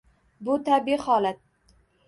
[0.47, 1.79] Bu– tabiiy holat.